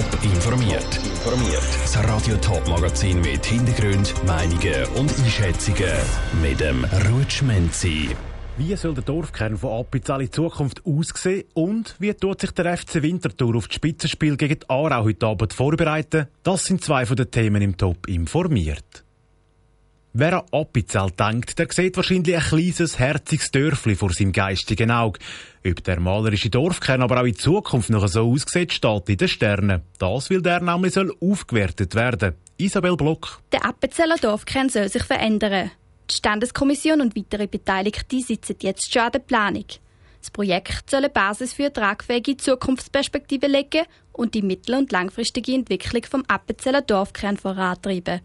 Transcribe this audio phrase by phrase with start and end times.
[0.00, 0.96] Top informiert.
[1.04, 1.62] Informiert.
[1.82, 5.92] Das Radio Top Magazin mit Hintergrund, Meinungen und Einschätzungen
[6.40, 8.08] mit dem Rutschmenzi.
[8.56, 13.02] Wie soll der Dorfkern von Appenzell in Zukunft aussehen und wie tut sich der FC
[13.02, 16.28] Winterthur auf das Spitzenspiel gegen die Aarau heute Abend vorbereiten?
[16.44, 19.04] Das sind zwei von den Themen im Top informiert.
[20.12, 25.20] Wer an Appenzell denkt, der sieht wahrscheinlich ein kleines, herziges Dörfli vor seinem geistigen Auge.
[25.64, 29.82] Ob der malerische Dorfkern aber auch in Zukunft noch so aussieht, steht in den Sternen.
[29.98, 32.34] Das will der nämlich soll aufgewertet werden.
[32.56, 33.40] Isabel Block.
[33.52, 35.70] Der Appenzeller Dorfkern soll sich verändern.
[36.10, 39.66] Die Standeskommission und weitere Beteiligte sitzen jetzt schon an der Planung.
[40.20, 45.54] Das Projekt soll eine Basis für eine tragfähige Zukunftsperspektive legen und die mittel- und langfristige
[45.54, 48.22] Entwicklung vom Appenzeller Dorfkern vorantreiben.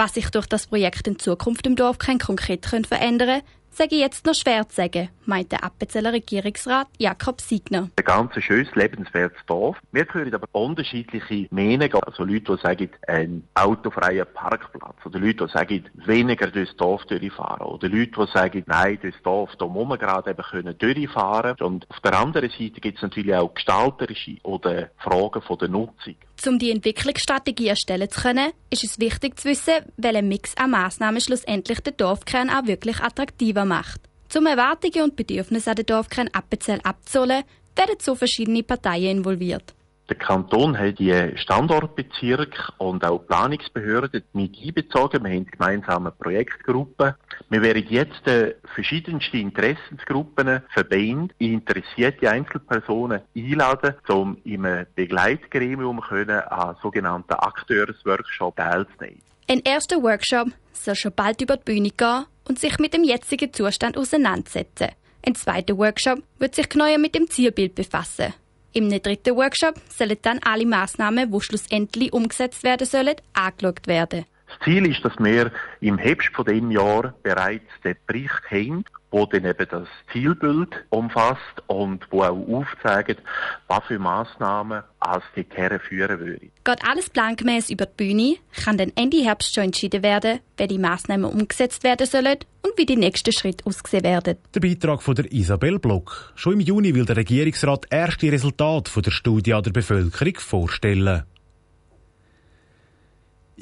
[0.00, 4.34] Was sich durch das Projekt in Zukunft im Dorfkern konkret verändern sage ich jetzt noch
[4.34, 7.88] schwer zu sagen, meint der Appenzeller Regierungsrat Jakob Siegner.
[7.96, 9.76] Ein ganz schönes, lebenswertes Dorf.
[9.92, 12.02] Wir hören aber unterschiedliche Meinungen.
[12.04, 14.96] Also Leute, die sagen, ein autofreier Parkplatz.
[15.04, 17.66] Oder Leute, die sagen, weniger durchs Dorf durchfahren.
[17.66, 21.56] Oder Leute, die sagen, nein, durchs Dorf, da muss man gerade eben können durchfahren.
[21.60, 26.16] Und auf der anderen Seite gibt es natürlich auch gestalterische oder Fragen von der Nutzung.
[26.46, 31.20] Um die Entwicklungsstrategie erstellen zu können, ist es wichtig zu wissen, welcher Mix an Massnahmen
[31.20, 34.00] schlussendlich den Dorfkern auch wirklich attraktiver macht.
[34.34, 37.44] Um Erwartungen und Bedürfnisse an den Dorfkern Appenzell abzuholen,
[37.76, 39.74] werden so verschiedene Parteien involviert.
[40.10, 45.22] Der Kanton hat die Standortbezirke und auch Planungsbehörden mit einbezogen.
[45.22, 47.14] Wir haben gemeinsame Projektgruppen.
[47.48, 54.66] Wir werden jetzt äh, verschiedenste Interessensgruppen, Verbände, interessierte Einzelpersonen einladen, um im
[54.96, 59.22] Begleitgremium können an sogenannten Akteursworkshop teilzunehmen.
[59.48, 63.52] Ein erster Workshop soll schon bald über die Bühne gehen und sich mit dem jetzigen
[63.52, 64.88] Zustand auseinandersetzen.
[65.24, 68.34] Ein zweiter Workshop wird sich genauer mit dem Zielbild befassen.
[68.72, 74.26] Im dritten Workshop sollen dann alle Massnahmen, die schlussendlich umgesetzt werden sollen, angeschaut werden.
[74.50, 79.26] Das Ziel ist, dass wir im Herbst von dem Jahr bereits den Bericht haben, wo
[79.26, 83.20] dann eben das Zielbild umfasst und wo auch aufzeigt,
[83.68, 86.46] was für Massnahmen als die Kerne führen würde.
[86.64, 91.24] Geht alles plangemäß über die Bühne, kann dann Ende Herbst schon entschieden werden, die Massnahmen
[91.24, 94.36] umgesetzt werden sollen und wie die nächsten Schritte aussehen werden.
[94.54, 96.32] Der Beitrag von der Isabel Block.
[96.34, 101.24] Schon im Juni will der Regierungsrat erste Resultate der Studie an der Bevölkerung vorstellen.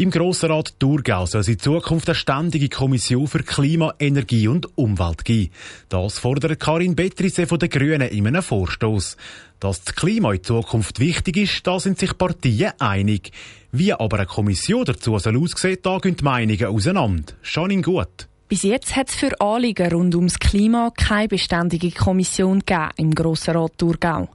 [0.00, 5.24] Im Grossrat Thurgau soll es in Zukunft eine ständige Kommission für Klima, Energie und Umwelt
[5.24, 5.50] geben.
[5.88, 9.16] Das fordert Karin Betrise von den Grünen in einem Vorstoß.
[9.58, 13.32] Dass das Klima in Zukunft wichtig ist, da sind sich Parteien einig.
[13.72, 17.32] Wie aber eine Kommission dazu soll aussehen, da gehen die Meinungen auseinander.
[17.42, 18.28] Schon in gut.
[18.48, 23.54] Bis jetzt hat es für Anliegen rund ums Klima keine beständige Kommission gegeben im Grossen
[23.54, 24.30] Rat Thurgau.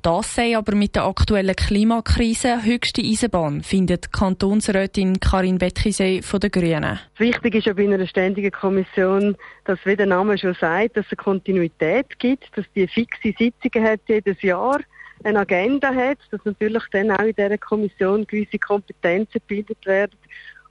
[0.00, 6.50] Das sei aber mit der aktuellen Klimakrise höchste Eisenbahn, findet Kantonsrätin Karin Bettisee von den
[6.50, 6.98] Grünen.
[7.18, 9.36] Wichtig ist ja bei einer ständigen Kommission,
[9.66, 13.86] dass, wie der Name schon sagt, dass es eine Kontinuität gibt, dass die fixe Sitzungen
[13.86, 14.80] hat jedes Jahr,
[15.24, 20.16] eine Agenda hat, dass natürlich dann auch in dieser Kommission gewisse Kompetenzen gebildet werden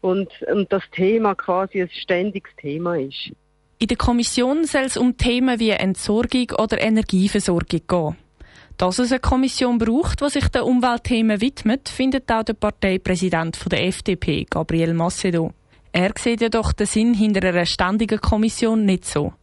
[0.02, 3.32] und, und das Thema quasi ein ständiges Thema ist.
[3.80, 8.16] In der Kommission soll es um Themen wie Entsorgung oder Energieversorgung gehen.
[8.78, 13.86] Dass es eine Kommission braucht, die sich den Umweltthemen widmet, findet auch der Parteipräsident der
[13.86, 15.52] FDP, Gabriel Macedo.
[15.92, 19.34] Er sieht jedoch den Sinn hinter einer ständigen Kommission nicht so.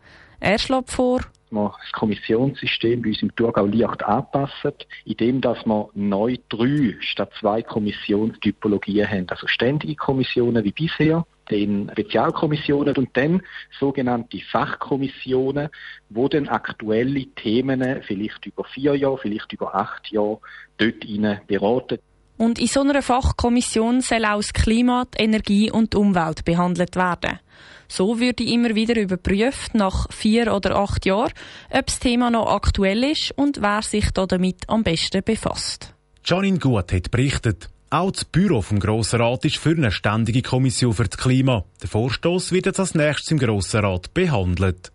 [0.41, 1.20] Er schlägt vor,
[1.54, 4.72] man das Kommissionssystem bei uns im Thurgau leicht anpassen,
[5.04, 9.26] indem dass wir neu drei statt zwei Kommissionstypologien haben.
[9.28, 13.43] Also ständige Kommissionen wie bisher, dann Spezialkommissionen und dann
[13.78, 15.69] sogenannte Fachkommissionen,
[16.09, 20.41] wo dann aktuelle Themen vielleicht über vier Jahre, vielleicht über acht Jahre
[20.78, 21.98] dort beraten.
[22.36, 26.96] Und in so einer Fachkommission soll auch das Klima, die Energie und die Umwelt behandelt
[26.96, 27.38] werden.
[27.86, 31.32] So würde immer wieder überprüft, nach vier oder acht Jahren,
[31.70, 35.94] ob das Thema noch aktuell ist und wer sich damit am besten befasst.
[36.24, 37.69] Janine Gut hat berichtet.
[37.90, 41.64] Auch das Büro vom Grossen Rat ist für eine ständige Kommission für das Klima.
[41.80, 44.90] Der Vorstoß wird jetzt als nächstes im Grossen Rat behandelt.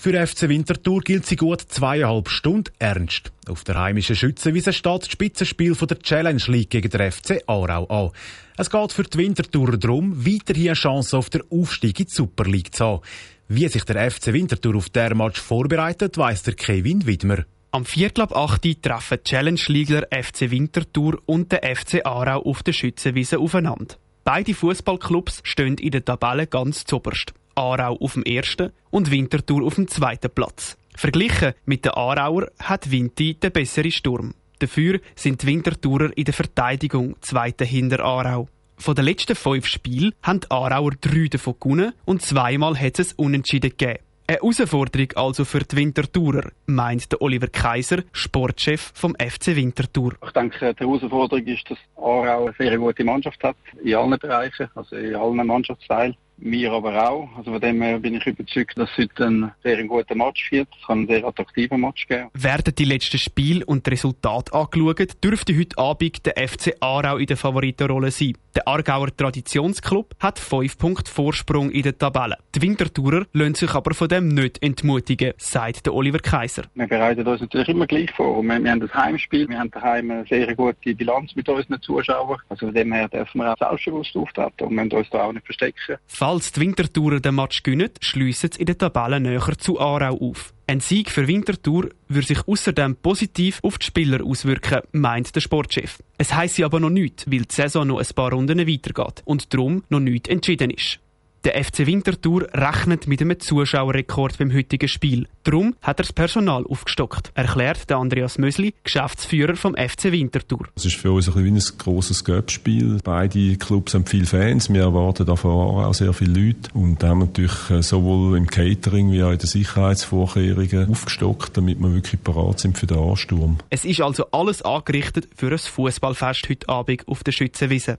[0.00, 3.32] Für FC Winterthur gilt sie gut zweieinhalb Stunden ernst.
[3.48, 8.12] Auf der heimischen Schützenwiese steht das Spitzenspiel der Challenge League gegen den FC Aarau an.
[8.56, 12.44] Es geht für die Winterthur darum, weiterhin eine Chance auf den Aufstieg in die Super
[12.44, 13.02] League zu haben.
[13.48, 17.44] Wie sich der FC Winterthur auf der Match vorbereitet, weiss der Kevin Widmer.
[17.72, 23.40] Am Viertel ab 8 treffen Challenge-Liegler FC Winterthur und der FC Aarau auf der Schützenwiese
[23.40, 23.96] aufeinander.
[24.22, 27.34] Beide Fußballclubs stehen in der Tabelle ganz zuoberst.
[27.58, 30.78] Aarau auf dem ersten und Winterthur auf dem zweiten Platz.
[30.94, 34.34] Verglichen mit den Aarauer hat Winti den besseren Sturm.
[34.60, 38.48] Dafür sind die Winterthurer in der Verteidigung Zweite hinter Aarau.
[38.76, 43.12] Von den letzten fünf Spielen haben die Aarauer drei davon gewonnen und zweimal hat es
[43.14, 44.04] Unentschieden gegeben.
[44.28, 50.14] Eine Herausforderung also für die Winterthurer, meint der Oliver Kaiser, Sportchef vom FC Winterthur.
[50.24, 54.68] Ich denke, die Herausforderung ist, dass Aarau eine sehr gute Mannschaft hat, in allen Bereichen,
[54.76, 56.14] also in allen Mannschaftsteilen.
[56.40, 57.28] Wir aber auch.
[57.36, 60.68] Also von dem her bin ich überzeugt, dass es heute ein sehr guter Match wird.
[60.80, 62.28] Es kann ein sehr attraktiver Match geben.
[62.32, 67.26] Werden die letzten Spiele und die Resultate angeschaut, dürfte heute Abend der FC Aarau in
[67.26, 68.34] der Favoritenrolle sein.
[68.54, 72.36] Der Aargauer Traditionsclub hat fünf Punkte Vorsprung in der Tabelle.
[72.54, 76.64] Die Winterthurer lassen sich aber von dem nicht entmutigen, sagt der Oliver Kaiser.
[76.74, 78.42] Wir bereiten uns natürlich immer gleich vor.
[78.42, 82.38] Wir, wir haben das Heimspiel, wir haben daheim eine sehr gute Bilanz mit unseren Zuschauern.
[82.48, 85.32] Also von dem her dürfen wir auch selbstbewusst auftreten und wir müssen uns da auch
[85.32, 85.96] nicht verstecken.
[86.28, 90.52] Falls die Winterthurer den Match gewinnen, schliessen sie in der Tabelle näher zu Aarau auf.
[90.66, 96.02] Ein Sieg für Winterthur würde sich außerdem positiv auf die Spieler auswirken, meint der Sportchef.
[96.18, 99.84] Es heisst aber noch nichts, weil die Saison noch ein paar Runden weitergeht und darum
[99.88, 101.00] noch nichts entschieden ist.
[101.44, 105.28] Der FC Winterthur rechnet mit einem Zuschauerrekord beim heutigen Spiel.
[105.44, 110.66] Darum hat er das Personal aufgestockt, erklärt der Andreas Mösli, Geschäftsführer vom FC Winterthur.
[110.74, 112.98] Es ist für uns ein, wie ein grosses Göppspiel.
[113.04, 114.72] Beide Clubs haben viele Fans.
[114.72, 115.50] Wir erwarten davon
[115.84, 116.70] auch sehr viele Leute.
[116.74, 121.94] Und haben natürlich äh, sowohl im Catering wie auch in den Sicherheitsvorkehrungen aufgestockt, damit wir
[121.94, 123.58] wirklich parat sind für den Ansturm.
[123.70, 127.98] Es ist also alles angerichtet für ein Fußballfest heute Abend auf der Schützenwiese.